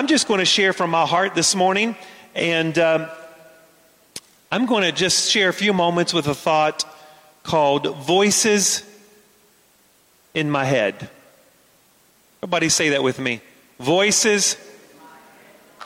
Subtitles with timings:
[0.00, 1.94] I'm just going to share from my heart this morning,
[2.34, 3.06] and um,
[4.50, 6.86] I'm going to just share a few moments with a thought
[7.42, 8.82] called Voices
[10.32, 11.10] in My Head.
[12.38, 13.42] Everybody say that with me.
[13.78, 14.56] Voices.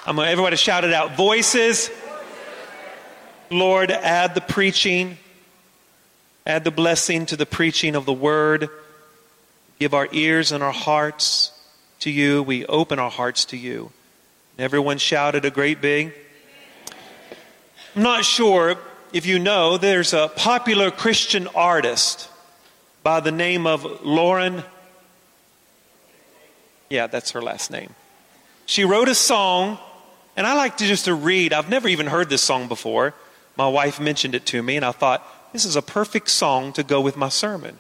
[0.07, 1.17] I'm going to, everybody shout it out.
[1.17, 1.91] Voices.
[3.51, 5.19] Lord, add the preaching,
[6.47, 8.69] add the blessing to the preaching of the word.
[9.81, 11.51] Give our ears and our hearts
[11.99, 12.45] to you.
[12.45, 13.91] We open our hearts to you.
[14.57, 16.15] Everyone shouted a great big.
[17.97, 18.77] I'm not sure
[19.13, 22.29] if you know, there's a popular Christian artist
[23.03, 24.63] by the name of Lauren.
[26.89, 27.97] Yeah, that's her last name.
[28.67, 29.77] She wrote a song,
[30.37, 31.53] and I like to just to read.
[31.53, 33.13] I've never even heard this song before.
[33.57, 36.85] My wife mentioned it to me, and I thought, this is a perfect song to
[36.85, 37.79] go with my sermon.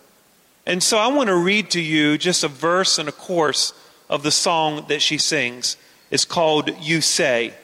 [0.67, 3.73] And so I want to read to you just a verse and a chorus
[4.11, 5.77] of the song that she sings.
[6.11, 7.55] It's called You Say.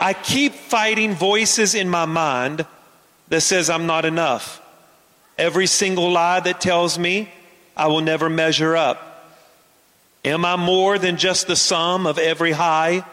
[0.00, 2.66] I keep fighting voices in my mind
[3.28, 4.62] that says I'm not enough.
[5.36, 7.32] Every single lie that tells me
[7.76, 9.36] I will never measure up.
[10.24, 13.04] Am I more than just the sum of every high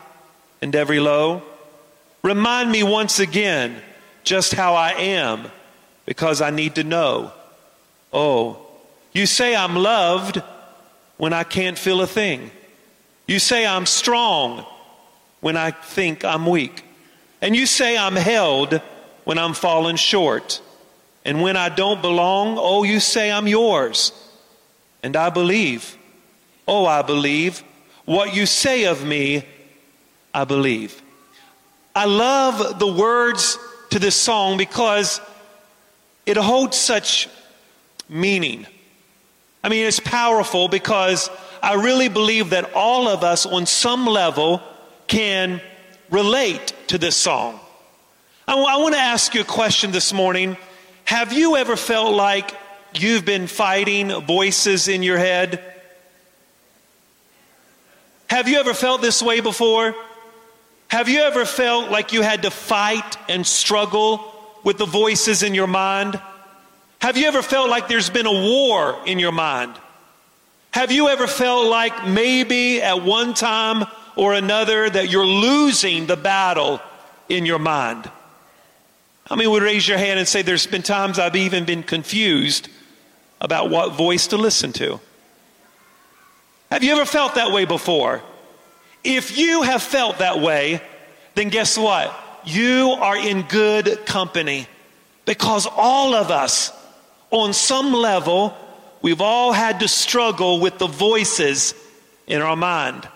[0.61, 1.43] and every low?
[2.23, 3.79] Remind me once again
[4.23, 5.51] just how I am
[6.05, 7.31] because I need to know.
[8.11, 8.57] Oh,
[9.13, 10.41] you say I'm loved
[11.17, 12.49] when I can't feel a thing.
[13.27, 14.65] You say I'm strong
[15.41, 16.83] when I think I'm weak.
[17.41, 18.81] And you say I'm held
[19.23, 20.61] when I'm falling short.
[21.23, 24.11] And when I don't belong, oh, you say I'm yours.
[25.03, 25.97] And I believe.
[26.67, 27.63] Oh, I believe.
[28.05, 29.43] What you say of me,
[30.33, 31.01] I believe.
[31.95, 33.57] I love the words
[33.89, 35.21] to this song because
[36.25, 37.29] it holds such
[38.09, 38.67] meaning.
[39.63, 41.29] I mean, it's powerful because
[41.66, 44.61] I really believe that all of us, on some level,
[45.08, 45.61] can
[46.11, 47.59] relate to this song.
[48.47, 50.57] I, w- I want to ask you a question this morning.
[51.05, 52.56] Have you ever felt like
[52.94, 55.59] you've been fighting voices in your head?
[58.29, 59.95] Have you ever felt this way before?
[60.89, 64.31] Have you ever felt like you had to fight and struggle
[64.63, 66.22] with the voices in your mind?
[67.01, 69.73] Have you ever felt like there's been a war in your mind?
[70.75, 73.86] Have you ever felt like maybe at one time
[74.18, 76.81] or another that you're losing the battle
[77.30, 78.12] in your mind?
[79.30, 82.68] I mean, would raise your hand and say, There's been times I've even been confused
[83.40, 85.00] about what voice to listen to?
[86.69, 88.22] Have you ever felt that way before?
[89.02, 90.81] If you have felt that way,
[91.36, 92.13] then guess what?
[92.44, 94.68] You are in good company
[95.24, 96.74] because all of us,
[97.31, 98.57] on some level,
[99.05, 101.75] we've all had to struggle with the voices
[102.25, 103.07] in our mind.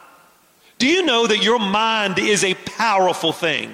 [0.78, 3.74] Do you know that your mind is a powerful thing?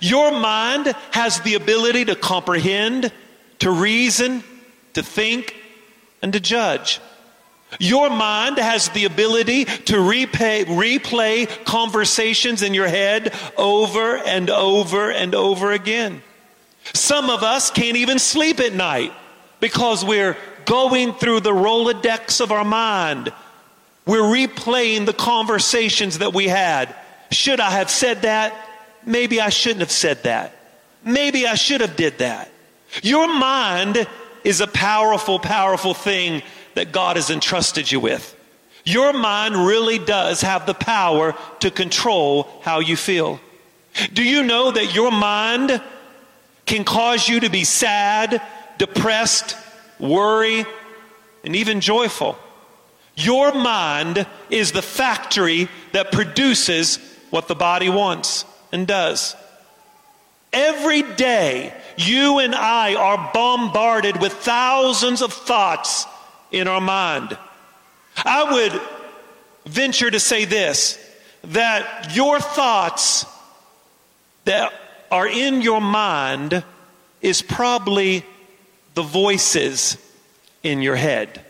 [0.00, 3.12] Your mind has the ability to comprehend,
[3.60, 4.42] to reason,
[4.94, 5.54] to think,
[6.22, 7.00] and to judge.
[7.78, 15.12] Your mind has the ability to repay, replay conversations in your head over and over
[15.12, 16.20] and over again.
[16.94, 19.12] Some of us can't even sleep at night
[19.60, 23.32] because we're going through the Rolodex of our mind.
[24.06, 26.94] We're replaying the conversations that we had.
[27.30, 28.54] Should I have said that?
[29.04, 30.56] Maybe I shouldn't have said that.
[31.04, 32.50] Maybe I should have did that.
[33.02, 34.06] Your mind
[34.44, 36.42] is a powerful, powerful thing
[36.74, 38.36] that God has entrusted you with.
[38.84, 43.40] Your mind really does have the power to control how you feel.
[44.12, 45.80] Do you know that your mind
[46.66, 48.42] can cause you to be sad,
[48.78, 49.56] depressed,
[50.02, 50.66] worry,
[51.44, 52.38] and even joyful?
[53.14, 56.98] Your mind is the factory that produces
[57.30, 59.36] what the body wants and does.
[60.52, 66.06] Every day, you and I are bombarded with thousands of thoughts
[66.50, 67.38] in our mind.
[68.16, 68.80] I would
[69.64, 70.98] venture to say this
[71.44, 73.26] that your thoughts
[74.44, 74.72] that
[75.10, 76.62] are in your mind
[77.20, 78.24] is probably
[78.94, 79.96] the voices
[80.62, 81.44] in your head.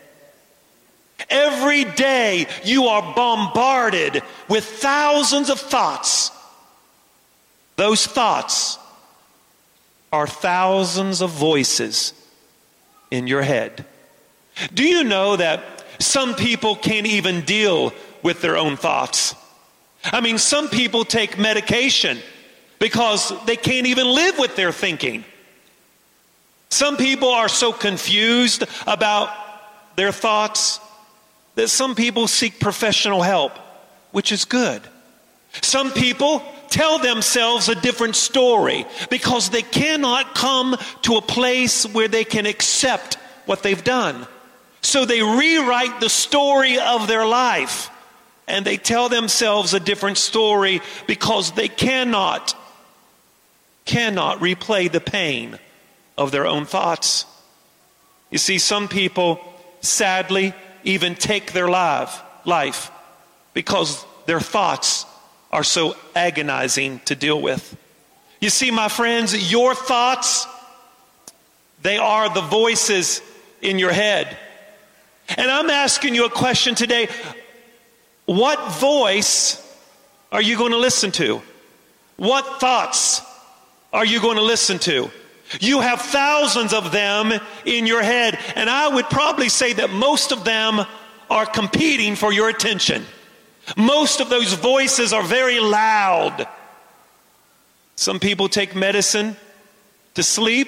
[1.29, 6.31] Every day you are bombarded with thousands of thoughts.
[7.75, 8.77] Those thoughts
[10.11, 12.13] are thousands of voices
[13.09, 13.85] in your head.
[14.73, 19.35] Do you know that some people can't even deal with their own thoughts?
[20.05, 22.19] I mean, some people take medication
[22.79, 25.23] because they can't even live with their thinking.
[26.73, 29.29] Some people are so confused about
[29.95, 30.79] their thoughts
[31.53, 33.51] that some people seek professional help,
[34.11, 34.81] which is good.
[35.61, 42.07] Some people tell themselves a different story because they cannot come to a place where
[42.07, 44.25] they can accept what they've done.
[44.81, 47.91] So they rewrite the story of their life
[48.47, 52.55] and they tell themselves a different story because they cannot
[53.85, 55.59] cannot replay the pain
[56.17, 57.25] of their own thoughts.
[58.29, 59.39] You see some people
[59.81, 62.91] sadly even take their life life
[63.53, 65.05] because their thoughts
[65.51, 67.77] are so agonizing to deal with.
[68.39, 70.47] You see, my friends, your thoughts,
[71.81, 73.21] they are the voices
[73.61, 74.37] in your head.
[75.37, 77.07] And I'm asking you a question today.
[78.25, 79.59] What voice
[80.31, 81.41] are you going to listen to?
[82.17, 83.21] What thoughts
[83.91, 85.09] are you going to listen to?
[85.59, 87.33] You have thousands of them
[87.65, 90.81] in your head, and I would probably say that most of them
[91.29, 93.05] are competing for your attention.
[93.77, 96.47] Most of those voices are very loud.
[97.95, 99.35] Some people take medicine
[100.15, 100.67] to sleep,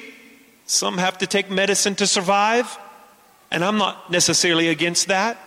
[0.65, 2.77] some have to take medicine to survive,
[3.51, 5.37] and I'm not necessarily against that,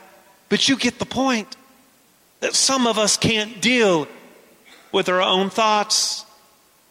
[0.49, 1.57] but you get the point
[2.41, 4.07] that some of us can't deal
[4.93, 6.25] with our own thoughts,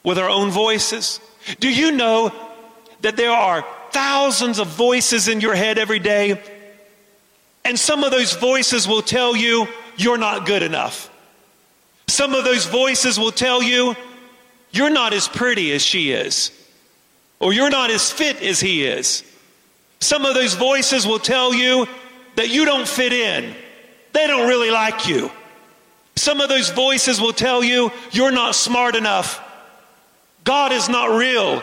[0.04, 1.20] with our own voices.
[1.60, 2.32] Do you know
[3.02, 6.42] that there are thousands of voices in your head every day?
[7.64, 9.68] And some of those voices will tell you
[9.98, 11.10] you're not good enough.
[12.08, 13.96] Some of those voices will tell you
[14.72, 16.52] you're not as pretty as she is,
[17.40, 19.24] or you're not as fit as he is.
[20.00, 21.88] Some of those voices will tell you
[22.36, 23.56] that you don't fit in.
[24.14, 25.32] They don't really like you.
[26.16, 29.44] Some of those voices will tell you you're not smart enough.
[30.48, 31.62] God is not real.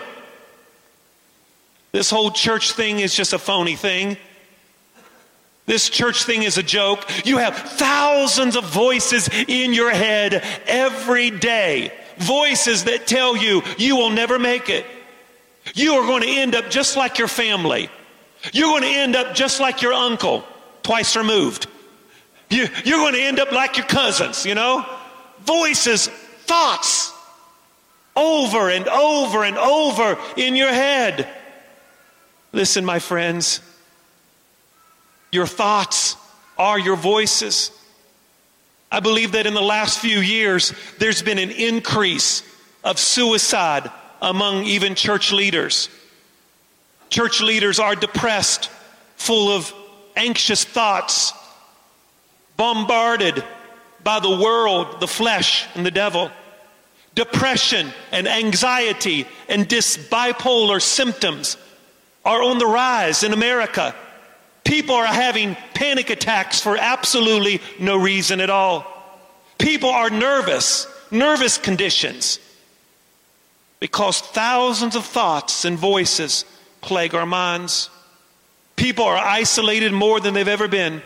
[1.92, 4.18] This whole church thing is just a phony thing.
[5.64, 7.08] This church thing is a joke.
[7.24, 11.94] You have thousands of voices in your head every day.
[12.18, 14.84] Voices that tell you you will never make it.
[15.74, 17.88] You are going to end up just like your family.
[18.52, 20.44] You're going to end up just like your uncle,
[20.82, 21.68] twice removed.
[22.50, 24.84] You, you're going to end up like your cousins, you know?
[25.40, 27.13] Voices, thoughts,
[28.16, 31.28] over and over and over in your head.
[32.52, 33.60] Listen, my friends,
[35.32, 36.16] your thoughts
[36.56, 37.70] are your voices.
[38.92, 42.44] I believe that in the last few years, there's been an increase
[42.84, 43.90] of suicide
[44.22, 45.88] among even church leaders.
[47.10, 48.70] Church leaders are depressed,
[49.16, 49.72] full of
[50.16, 51.32] anxious thoughts,
[52.56, 53.42] bombarded
[54.04, 56.30] by the world, the flesh, and the devil.
[57.14, 61.56] Depression and anxiety and bipolar symptoms
[62.24, 63.94] are on the rise in America.
[64.64, 68.86] People are having panic attacks for absolutely no reason at all.
[69.58, 72.40] People are nervous, nervous conditions,
[73.78, 76.44] because thousands of thoughts and voices
[76.80, 77.90] plague our minds.
[78.76, 81.02] People are isolated more than they've ever been.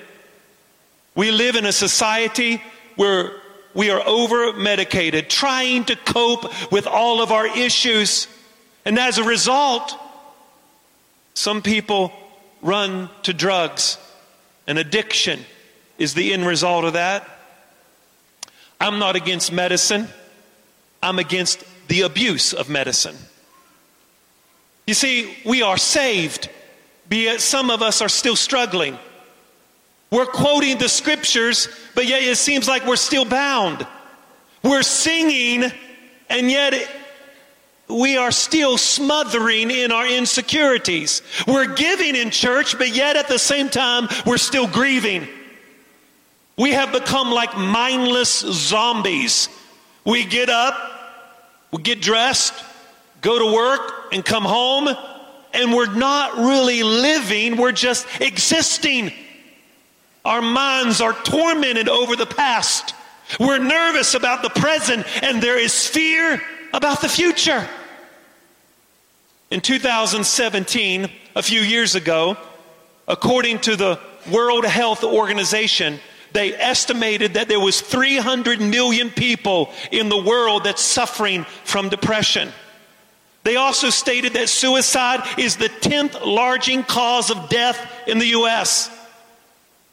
[1.15, 2.63] We live in a society
[2.97, 3.33] where
[3.75, 8.27] we are over medicated, trying to cope with all of our issues.
[8.85, 9.95] And as a result,
[11.35, 12.13] some people
[12.63, 13.99] run to drugs.
[14.67, 15.45] and addiction
[15.97, 17.27] is the end result of that.
[18.81, 20.09] I'm not against medicine,
[21.03, 23.17] I'm against the abuse of medicine.
[24.87, 26.51] You see, we are saved,
[27.11, 28.99] yet some of us are still struggling.
[30.11, 33.87] We're quoting the scriptures, but yet it seems like we're still bound.
[34.63, 35.71] We're singing,
[36.31, 36.75] and yet
[37.89, 41.23] we are still smothering in our insecurities.
[41.47, 45.29] We're giving in church, but yet at the same time, we're still grieving.
[46.57, 49.49] We have become like mindless zombies.
[50.05, 50.75] We get up,
[51.71, 52.55] we get dressed,
[53.21, 54.89] go to work, and come home,
[55.53, 59.13] and we're not really living, we're just existing.
[60.29, 62.95] Our minds are tormented over the past.
[63.41, 66.43] We're nervous about the present, and there is fear
[66.75, 67.67] about the future.
[69.51, 72.37] In 2017, a few years ago,
[73.09, 73.99] according to the
[74.31, 75.99] World Health Organization,
[76.33, 82.53] they estimated that there was 300 million people in the world that's suffering from depression.
[83.45, 88.91] They also stated that suicide is the 10th largest cause of death in the US.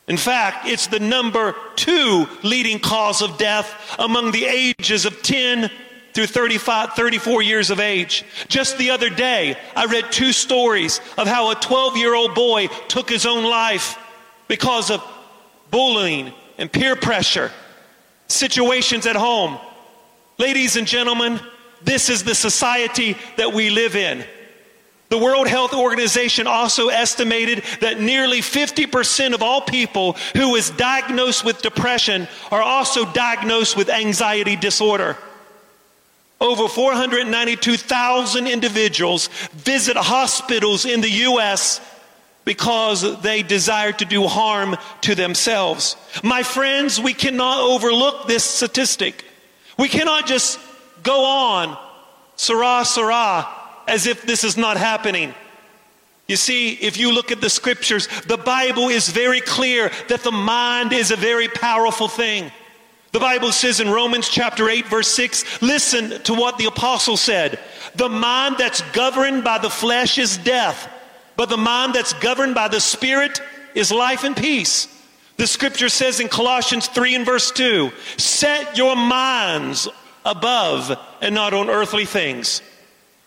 [0.07, 5.71] In fact, it's the number two leading cause of death among the ages of 10
[6.13, 8.23] through 35, 34 years of age.
[8.47, 12.67] Just the other day, I read two stories of how a 12 year old boy
[12.87, 13.97] took his own life
[14.47, 15.03] because of
[15.71, 17.51] bullying and peer pressure,
[18.27, 19.57] situations at home.
[20.37, 21.39] Ladies and gentlemen,
[21.83, 24.23] this is the society that we live in.
[25.09, 31.45] The World Health Organization also estimated that nearly 50% of all people who is diagnosed
[31.45, 35.15] with depression are also diagnosed with anxiety disorder.
[36.41, 41.79] Over 492,000 individuals visit hospitals in the U.S.
[42.43, 45.95] because they desire to do harm to themselves.
[46.23, 49.23] My friends, we cannot overlook this statistic.
[49.77, 50.59] We cannot just
[51.03, 51.77] go on,
[52.35, 53.47] Sarah, Sarah,
[53.87, 55.33] as if this is not happening.
[56.27, 60.31] You see, if you look at the scriptures, the Bible is very clear that the
[60.31, 62.51] mind is a very powerful thing.
[63.11, 67.59] The Bible says in Romans chapter 8, verse 6, listen to what the apostle said.
[67.95, 70.91] The mind that's governed by the flesh is death,
[71.37, 73.39] but the mind that's governed by the spirit
[73.73, 74.87] is life and peace.
[75.37, 79.87] The scripture says in Colossians 3 and verse 2, set your minds
[80.25, 82.61] above and not on earthly things.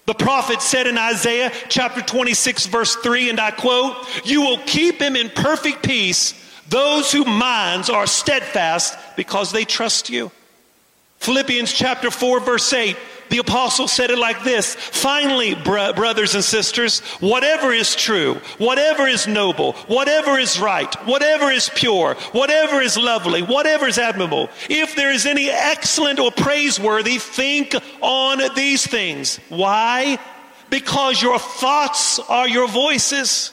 [0.09, 5.03] The prophet said in Isaiah chapter 26, verse 3, and I quote, You will keep
[5.03, 6.33] him in perfect peace,
[6.67, 10.33] those whose minds are steadfast because they trust you.
[11.19, 12.97] Philippians chapter 4, verse 8,
[13.31, 19.07] the apostle said it like this Finally, br- brothers and sisters, whatever is true, whatever
[19.07, 24.95] is noble, whatever is right, whatever is pure, whatever is lovely, whatever is admirable, if
[24.95, 29.39] there is any excellent or praiseworthy, think on these things.
[29.49, 30.19] Why?
[30.71, 33.53] Because your thoughts are your voices.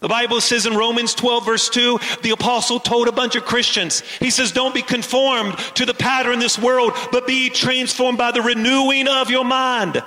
[0.00, 4.00] The Bible says in Romans 12, verse 2, the apostle told a bunch of Christians,
[4.20, 8.42] he says, Don't be conformed to the pattern this world, but be transformed by the
[8.42, 10.02] renewing of your mind.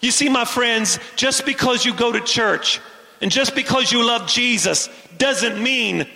[0.00, 2.80] You see, my friends, just because you go to church
[3.22, 6.06] and just because you love Jesus doesn't mean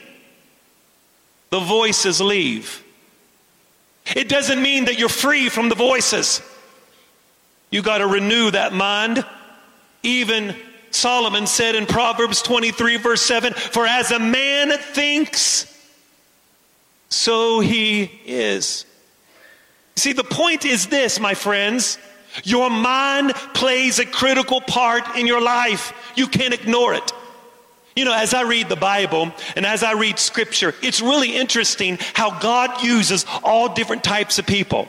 [1.48, 2.84] the voices leave.
[4.14, 6.42] It doesn't mean that you're free from the voices.
[7.70, 9.24] You got to renew that mind,
[10.02, 10.54] even
[10.90, 15.66] Solomon said in Proverbs 23, verse 7 For as a man thinks,
[17.08, 18.84] so he is.
[19.96, 21.98] See, the point is this, my friends.
[22.44, 25.92] Your mind plays a critical part in your life.
[26.14, 27.12] You can't ignore it.
[27.96, 31.98] You know, as I read the Bible and as I read scripture, it's really interesting
[32.14, 34.86] how God uses all different types of people.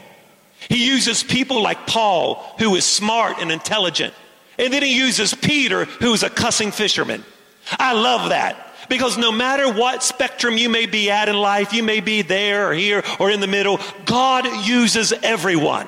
[0.67, 4.13] He uses people like Paul, who is smart and intelligent.
[4.59, 7.23] And then he uses Peter, who's a cussing fisherman.
[7.71, 8.65] I love that.
[8.89, 12.69] Because no matter what spectrum you may be at in life, you may be there
[12.69, 15.87] or here or in the middle, God uses everyone.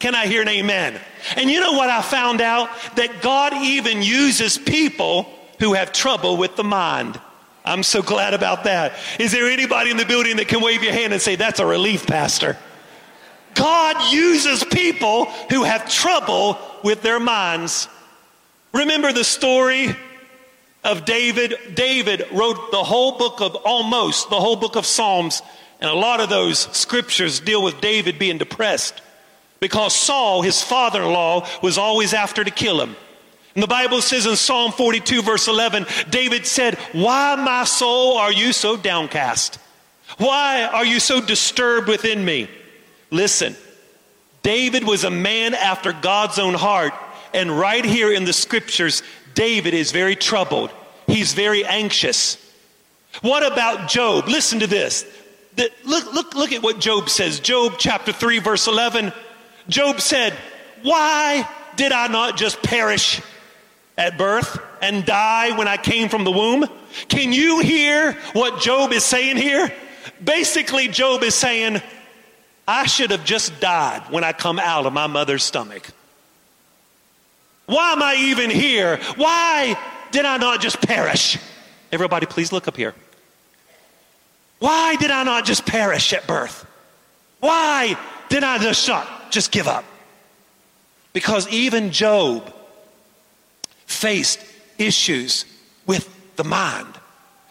[0.00, 1.00] Can I hear an amen?
[1.36, 2.68] And you know what I found out?
[2.96, 5.26] That God even uses people
[5.60, 7.18] who have trouble with the mind.
[7.64, 8.92] I'm so glad about that.
[9.18, 11.66] Is there anybody in the building that can wave your hand and say, That's a
[11.66, 12.58] relief, Pastor?
[13.54, 17.88] God uses people who have trouble with their minds.
[18.72, 19.94] Remember the story
[20.82, 21.54] of David?
[21.74, 25.42] David wrote the whole book of almost the whole book of Psalms,
[25.80, 29.00] and a lot of those scriptures deal with David being depressed
[29.60, 32.96] because Saul, his father in law, was always after to kill him.
[33.54, 38.32] And the Bible says in Psalm 42, verse 11, David said, Why, my soul, are
[38.32, 39.58] you so downcast?
[40.18, 42.48] Why are you so disturbed within me?
[43.10, 43.56] Listen,
[44.42, 46.92] David was a man after God's own heart.
[47.32, 49.02] And right here in the scriptures,
[49.34, 50.70] David is very troubled.
[51.06, 52.38] He's very anxious.
[53.22, 54.28] What about Job?
[54.28, 55.04] Listen to this.
[55.84, 57.40] Look, look, look at what Job says.
[57.40, 59.12] Job chapter 3, verse 11.
[59.68, 60.34] Job said,
[60.82, 63.20] Why did I not just perish
[63.96, 66.66] at birth and die when I came from the womb?
[67.08, 69.72] Can you hear what Job is saying here?
[70.22, 71.80] Basically, Job is saying,
[72.66, 75.90] I should have just died when I come out of my mother's stomach.
[77.66, 78.98] Why am I even here?
[79.16, 79.78] Why
[80.10, 81.38] did I not just perish?
[81.92, 82.94] Everybody, please look up here.
[84.58, 86.66] Why did I not just perish at birth?
[87.40, 89.84] Why did I just not just give up?
[91.12, 92.52] Because even Job
[93.86, 94.40] faced
[94.78, 95.44] issues
[95.86, 96.88] with the mind.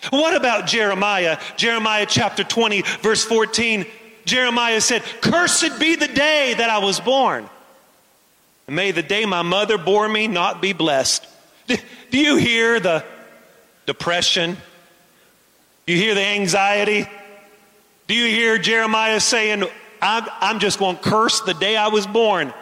[0.09, 1.39] What about Jeremiah?
[1.55, 3.85] Jeremiah chapter 20, verse 14.
[4.25, 7.49] Jeremiah said, Cursed be the day that I was born.
[8.67, 11.27] And may the day my mother bore me not be blessed.
[11.67, 11.77] Do,
[12.17, 13.03] you hear the
[13.85, 14.57] depression?
[15.85, 17.07] Do you hear the anxiety?
[18.07, 19.63] Do you hear Jeremiah saying,
[20.01, 22.53] I'm just going to curse the day I was born?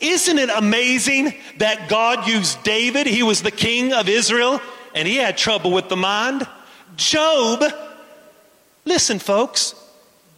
[0.00, 3.06] Isn't it amazing that God used David?
[3.06, 4.60] He was the king of Israel
[4.94, 6.46] and he had trouble with the mind.
[6.96, 7.64] Job,
[8.84, 9.74] listen, folks,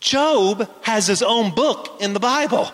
[0.04, 2.70] Job has his own book in the Bible.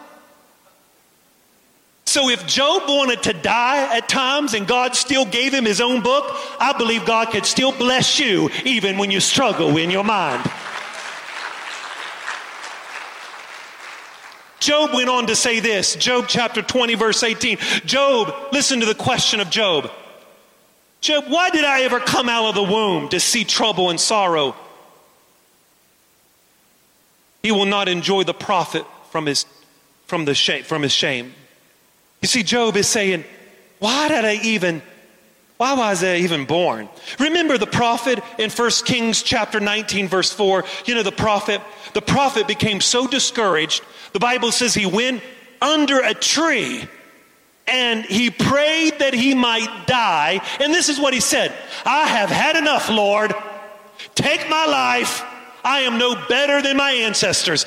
[2.04, 6.02] So if Job wanted to die at times and God still gave him his own
[6.02, 6.24] book,
[6.58, 10.42] I believe God could still bless you even when you struggle in your mind.
[14.58, 17.58] Job went on to say this Job chapter 20, verse 18.
[17.84, 19.88] Job, listen to the question of Job.
[21.00, 24.56] Job, why did I ever come out of the womb to see trouble and sorrow?
[27.42, 29.46] He will not enjoy the profit from his,
[30.06, 31.34] from the shame, from his shame.
[32.20, 33.24] You see, Job is saying,
[33.78, 34.82] why did I even,
[35.56, 36.88] why was I even born?
[37.18, 40.64] Remember the prophet in 1 Kings chapter 19, verse 4.
[40.84, 41.62] You know, the prophet,
[41.94, 43.82] the prophet became so discouraged.
[44.12, 45.22] The Bible says he went
[45.62, 46.86] under a tree
[47.66, 50.40] and he prayed that he might die.
[50.60, 51.54] And this is what he said
[51.86, 53.32] I have had enough, Lord.
[54.14, 55.24] Take my life.
[55.64, 57.66] I am no better than my ancestors.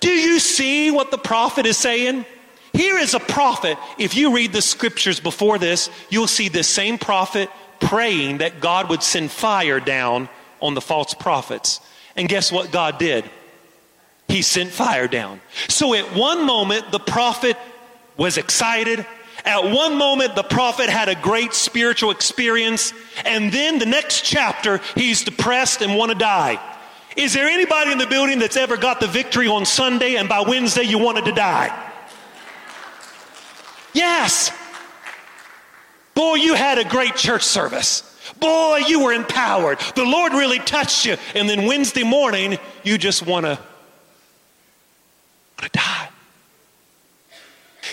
[0.00, 2.24] Do you see what the prophet is saying?
[2.72, 3.78] Here is a prophet.
[3.98, 7.48] If you read the scriptures before this, you'll see this same prophet
[7.80, 10.28] praying that God would send fire down
[10.60, 11.80] on the false prophets.
[12.16, 13.24] And guess what God did?
[14.28, 15.40] He sent fire down.
[15.68, 17.56] So at one moment, the prophet
[18.16, 19.06] was excited.
[19.44, 22.92] At one moment, the prophet had a great spiritual experience.
[23.24, 26.60] And then the next chapter, he's depressed and want to die.
[27.16, 30.40] Is there anybody in the building that's ever got the victory on Sunday and by
[30.40, 31.90] Wednesday you wanted to die?
[33.92, 34.50] Yes.
[36.14, 38.10] Boy, you had a great church service.
[38.40, 39.78] Boy, you were empowered.
[39.94, 41.16] The Lord really touched you.
[41.34, 43.58] And then Wednesday morning, you just want to
[45.58, 46.08] want to die.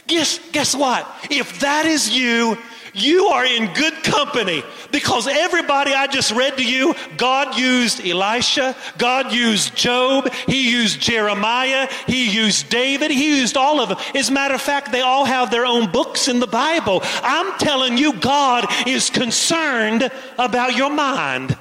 [0.08, 1.08] Guess, guess what?
[1.30, 2.58] If that is you,
[2.94, 8.76] you are in good company because everybody I just read to you, God used Elisha,
[8.98, 13.98] God used Job, He used Jeremiah, He used David, He used all of them.
[14.16, 17.02] As a matter of fact, they all have their own books in the Bible.
[17.24, 21.58] I'm telling you, God is concerned about your mind.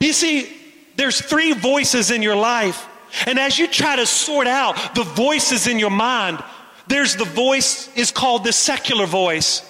[0.00, 0.52] You see,
[0.96, 2.88] there's three voices in your life.
[3.26, 6.42] And as you try to sort out the voices in your mind,
[6.86, 9.62] there's the voice is called the secular voice.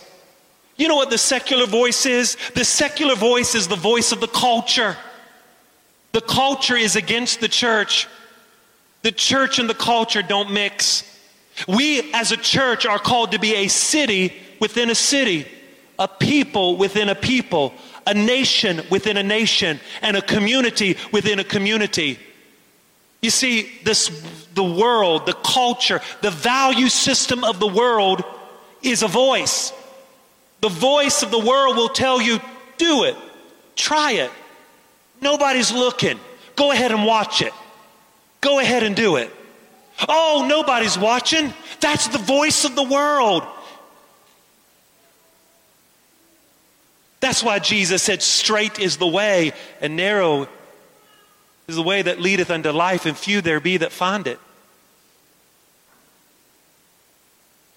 [0.77, 2.37] You know what the secular voice is?
[2.55, 4.97] The secular voice is the voice of the culture.
[6.13, 8.09] The culture is against the church.
[9.03, 11.05] The church and the culture don't mix.
[11.69, 15.47] We as a church are called to be a city within a city,
[15.99, 17.75] a people within a people,
[18.07, 22.19] a nation within a nation, and a community within a community.
[23.21, 24.09] You see, this,
[24.55, 28.25] the world, the culture, the value system of the world
[28.83, 29.73] is a voice.
[30.61, 32.41] The voice of the world will tell you,
[32.79, 33.17] do it,
[33.77, 34.31] try it.
[35.21, 36.19] Nobody's looking.
[36.57, 37.53] Go ahead and watch it.
[38.41, 39.31] Go ahead and do it.
[40.09, 41.53] Oh, nobody's watching.
[41.81, 43.45] That's the voice of the world.
[47.21, 50.49] That's why Jesus said, Straight is the way, and narrow
[51.69, 54.39] is the way that leadeth unto life, and few there be that find it.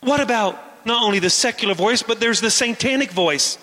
[0.01, 3.57] What about not only the secular voice, but there's the satanic voice?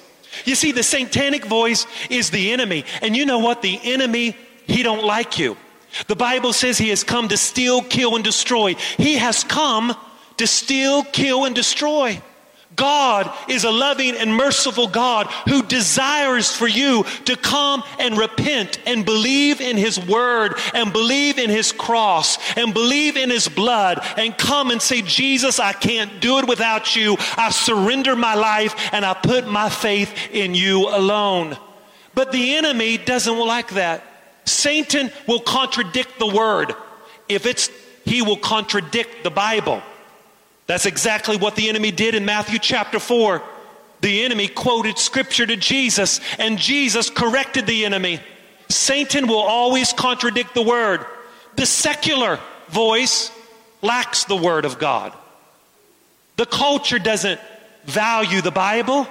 [0.45, 2.85] You see, the satanic voice is the enemy.
[3.01, 3.63] And you know what?
[3.63, 5.57] The enemy, he don't like you.
[6.09, 8.75] The Bible says he has come to steal, kill, and destroy.
[8.97, 9.95] He has come
[10.39, 12.21] to steal, kill, and destroy.
[12.77, 18.79] God is a loving and merciful God who desires for you to come and repent
[18.87, 24.01] and believe in His Word and believe in His cross and believe in His blood
[24.17, 27.17] and come and say, Jesus, I can't do it without you.
[27.37, 31.57] I surrender my life and I put my faith in you alone.
[32.15, 34.05] But the enemy doesn't like that.
[34.45, 36.75] Satan will contradict the Word.
[37.29, 37.71] If it's,
[38.05, 39.83] he will contradict the Bible.
[40.67, 43.43] That's exactly what the enemy did in Matthew chapter 4.
[44.01, 48.21] The enemy quoted scripture to Jesus, and Jesus corrected the enemy.
[48.69, 51.05] Satan will always contradict the word.
[51.57, 53.31] The secular voice
[53.83, 55.13] lacks the word of God.
[56.37, 57.41] The culture doesn't
[57.85, 59.07] value the Bible.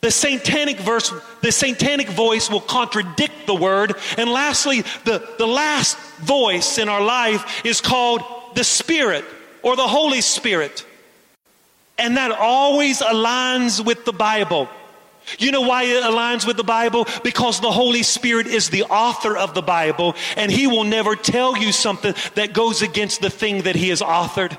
[0.00, 3.94] The satanic verse, the satanic voice will contradict the word.
[4.16, 8.22] And lastly, the, the last voice in our life is called
[8.54, 9.24] the Spirit
[9.62, 10.84] or the Holy Spirit.
[11.98, 14.68] And that always aligns with the Bible.
[15.38, 17.06] You know why it aligns with the Bible?
[17.22, 21.56] Because the Holy Spirit is the author of the Bible, and He will never tell
[21.56, 24.56] you something that goes against the thing that He has authored.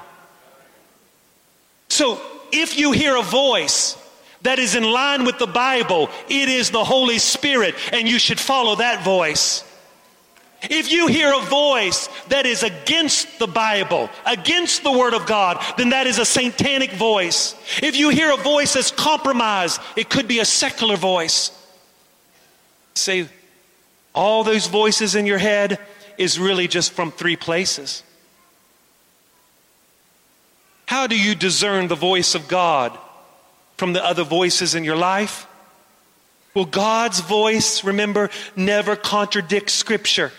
[1.90, 2.20] So
[2.52, 3.98] if you hear a voice
[4.44, 8.40] that is in line with the Bible, it is the Holy Spirit, and you should
[8.40, 9.64] follow that voice.
[10.70, 15.64] If you hear a voice that is against the Bible, against the Word of God,
[15.78, 17.56] then that is a satanic voice.
[17.82, 21.52] If you hear a voice that's compromised, it could be a secular voice.
[22.94, 23.28] Say,
[24.16, 25.80] all those voices in your head
[26.18, 28.04] is really just from three places.
[30.86, 32.98] How do you discern the voice of God
[33.78, 35.48] from the other voices in your life?
[36.54, 40.32] Well, God's voice, remember, never contradicts Scripture.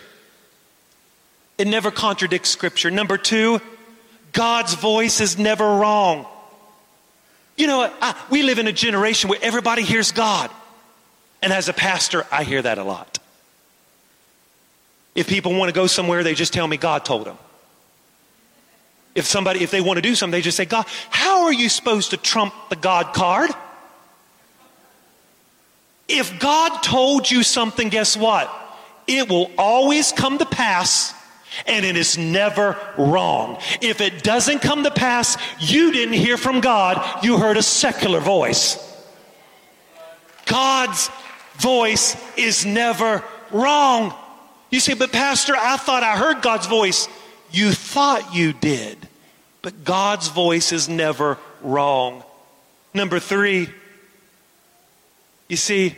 [1.57, 2.91] It never contradicts Scripture.
[2.91, 3.61] Number two,
[4.33, 6.25] God's voice is never wrong.
[7.55, 10.51] You know, I, we live in a generation where everybody hears God.
[11.41, 13.19] And as a pastor, I hear that a lot.
[15.13, 17.37] If people want to go somewhere, they just tell me God told them.
[19.13, 21.69] If somebody, if they want to do something, they just say, God, how are you
[21.69, 23.49] supposed to trump the God card?
[26.09, 28.53] If God told you something, guess what?
[29.07, 31.13] It will always come to pass
[31.65, 33.57] and it is never wrong.
[33.81, 38.19] If it doesn't come to pass, you didn't hear from God, you heard a secular
[38.19, 38.81] voice.
[40.45, 41.09] God's
[41.57, 44.13] voice is never wrong.
[44.69, 47.07] You say, but Pastor, I thought I heard God's voice.
[47.51, 48.97] You thought you did,
[49.61, 52.23] but God's voice is never wrong.
[52.93, 53.69] Number three,
[55.47, 55.95] you see,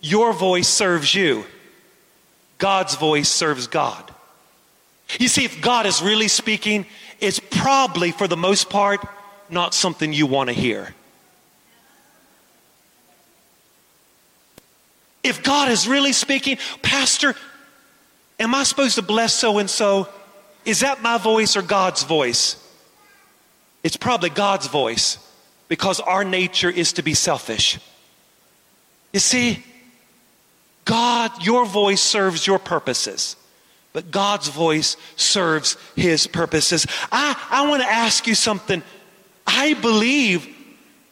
[0.00, 1.44] your voice serves you,
[2.58, 4.13] God's voice serves God.
[5.18, 6.86] You see, if God is really speaking,
[7.20, 9.06] it's probably, for the most part,
[9.48, 10.94] not something you want to hear.
[15.22, 17.34] If God is really speaking, Pastor,
[18.38, 20.08] am I supposed to bless so and so?
[20.64, 22.56] Is that my voice or God's voice?
[23.82, 25.18] It's probably God's voice
[25.68, 27.78] because our nature is to be selfish.
[29.12, 29.64] You see,
[30.84, 33.36] God, your voice serves your purposes,
[33.94, 36.86] but God's voice serves his purposes.
[37.10, 38.82] I, I want to ask you something.
[39.46, 40.48] I believe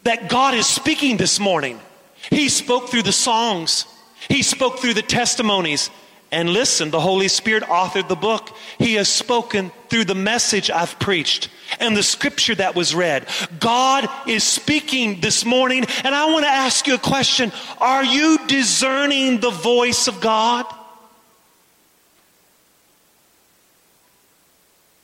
[0.03, 1.81] that God is speaking this morning.
[2.29, 3.87] He spoke through the songs,
[4.29, 5.89] He spoke through the testimonies.
[6.33, 8.57] And listen, the Holy Spirit authored the book.
[8.79, 13.27] He has spoken through the message I've preached and the scripture that was read.
[13.61, 18.39] God is speaking this morning, and I want to ask you a question Are you
[18.47, 20.65] discerning the voice of God?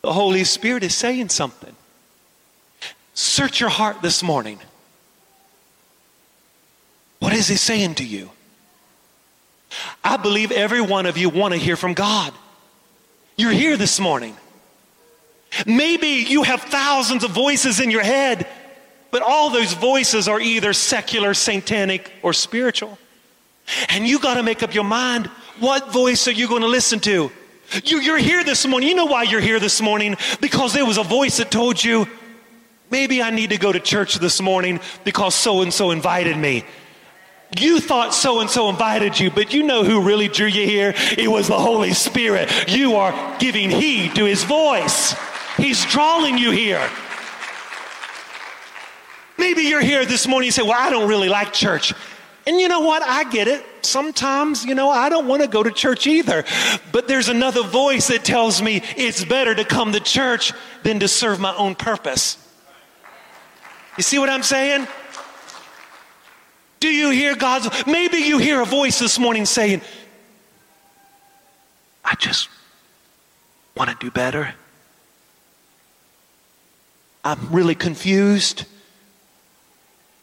[0.08, 1.76] The Holy Spirit is saying something.
[3.12, 4.58] Search your heart this morning.
[7.18, 8.30] What is He saying to you?
[10.02, 12.32] I believe every one of you want to hear from God.
[13.36, 14.34] You're here this morning.
[15.66, 18.46] Maybe you have thousands of voices in your head,
[19.10, 22.96] but all those voices are either secular, satanic, or spiritual.
[23.90, 25.26] And you got to make up your mind
[25.60, 27.30] what voice are you going to listen to?
[27.84, 28.88] You, are here this morning.
[28.88, 30.16] You know why you're here this morning?
[30.40, 32.08] Because there was a voice that told you,
[32.90, 36.64] maybe I need to go to church this morning because so and so invited me.
[37.58, 40.94] You thought so and so invited you, but you know who really drew you here?
[41.16, 42.50] It was the Holy Spirit.
[42.68, 45.14] You are giving heed to his voice.
[45.56, 46.86] He's drawing you here.
[49.38, 51.94] Maybe you're here this morning and say, Well, I don't really like church.
[52.46, 53.02] And you know what?
[53.02, 53.64] I get it.
[53.88, 56.44] Sometimes, you know, I don't want to go to church either.
[56.92, 61.08] But there's another voice that tells me it's better to come to church than to
[61.08, 62.36] serve my own purpose.
[63.96, 64.86] You see what I'm saying?
[66.80, 67.68] Do you hear God's?
[67.86, 69.80] Maybe you hear a voice this morning saying,
[72.04, 72.48] I just
[73.74, 74.54] want to do better.
[77.24, 78.64] I'm really confused.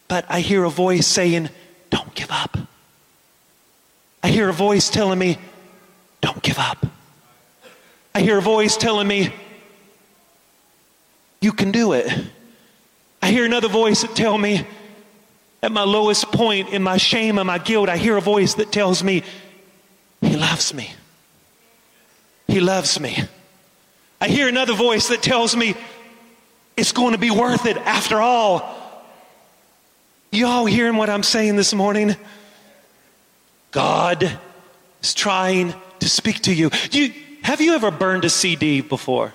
[0.08, 1.50] But I hear a voice saying,
[1.90, 2.45] Don't give up.
[4.26, 5.38] I hear a voice telling me,
[6.20, 6.84] Don't give up.
[8.12, 9.32] I hear a voice telling me,
[11.40, 12.12] You can do it.
[13.22, 14.66] I hear another voice that tell me,
[15.62, 18.72] at my lowest point in my shame and my guilt, I hear a voice that
[18.72, 19.22] tells me,
[20.20, 20.92] He loves me.
[22.48, 23.16] He loves me.
[24.20, 25.76] I hear another voice that tells me,
[26.76, 28.76] It's going to be worth it after all.
[30.32, 32.16] Y'all hearing what I'm saying this morning?
[33.76, 34.38] God
[35.02, 36.70] is trying to speak to you.
[36.92, 37.12] you.
[37.42, 39.34] Have you ever burned a CD before?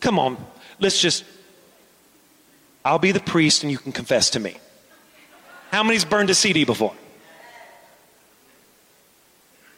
[0.00, 0.38] Come on,
[0.78, 1.22] let's just
[2.82, 4.56] I'll be the priest and you can confess to me.
[5.70, 6.94] How many's burned a CD before?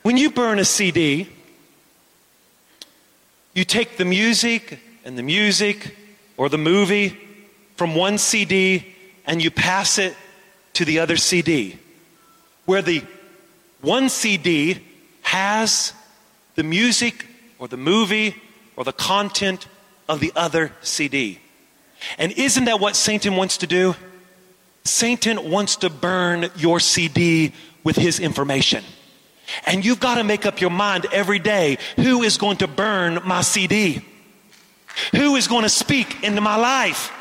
[0.02, 1.28] When you burn a CD,
[3.52, 5.96] you take the music and the music
[6.36, 7.18] or the movie
[7.74, 8.94] from one CD
[9.26, 10.14] and you pass it
[10.74, 11.80] to the other CD,
[12.64, 13.04] where the
[13.80, 14.80] one CD
[15.22, 15.92] has
[16.54, 17.26] the music
[17.58, 18.36] or the movie
[18.76, 19.66] or the content
[20.08, 21.38] of the other CD.
[22.18, 23.94] And isn't that what Satan wants to do?
[24.84, 27.52] Satan wants to burn your CD
[27.84, 28.84] with his information.
[29.66, 33.20] And you've got to make up your mind every day who is going to burn
[33.24, 34.02] my CD?
[35.12, 37.12] Who is going to speak into my life?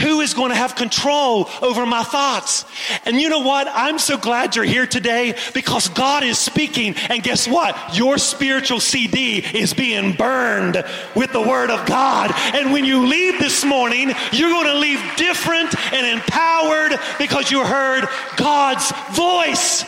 [0.00, 2.64] Who is going to have control over my thoughts?
[3.04, 3.66] And you know what?
[3.68, 6.94] I'm so glad you're here today because God is speaking.
[7.08, 7.96] And guess what?
[7.96, 10.84] Your spiritual CD is being burned
[11.16, 12.32] with the Word of God.
[12.54, 17.64] And when you leave this morning, you're going to leave different and empowered because you
[17.64, 18.06] heard
[18.36, 19.84] God's voice.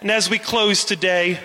[0.00, 1.38] And as we close today,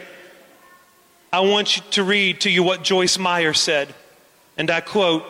[1.32, 3.94] I want you to read to you what Joyce Meyer said.
[4.58, 5.24] And I quote,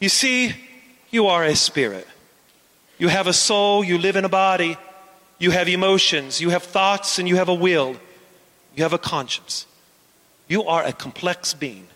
[0.00, 0.54] You see,
[1.10, 2.06] you are a spirit.
[2.98, 4.76] You have a soul, you live in a body,
[5.38, 7.96] you have emotions, you have thoughts, and you have a will,
[8.76, 9.66] you have a conscience.
[10.48, 11.86] You are a complex being.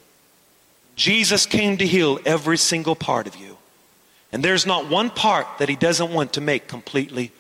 [0.97, 3.59] Jesus came to heal every single part of you.
[4.33, 7.33] And there's not one part that he doesn't want to make completely.